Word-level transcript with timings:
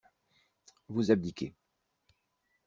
Vous 0.89 1.11
abdiquez. 1.11 1.53